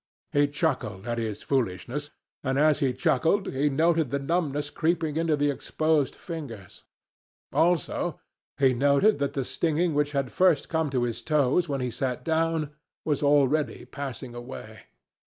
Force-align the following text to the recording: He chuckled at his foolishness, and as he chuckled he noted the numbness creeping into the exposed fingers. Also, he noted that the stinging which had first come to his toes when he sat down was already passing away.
He 0.31 0.47
chuckled 0.47 1.07
at 1.07 1.19
his 1.19 1.43
foolishness, 1.43 2.09
and 2.43 2.57
as 2.57 2.79
he 2.79 2.91
chuckled 2.91 3.53
he 3.53 3.69
noted 3.69 4.09
the 4.09 4.17
numbness 4.17 4.71
creeping 4.71 5.15
into 5.15 5.35
the 5.35 5.51
exposed 5.51 6.15
fingers. 6.15 6.81
Also, 7.53 8.19
he 8.57 8.73
noted 8.73 9.19
that 9.19 9.33
the 9.33 9.45
stinging 9.45 9.93
which 9.93 10.13
had 10.13 10.31
first 10.31 10.69
come 10.69 10.89
to 10.89 11.03
his 11.03 11.21
toes 11.21 11.69
when 11.69 11.81
he 11.81 11.91
sat 11.91 12.25
down 12.25 12.71
was 13.05 13.21
already 13.21 13.85
passing 13.85 14.33
away. 14.33 14.85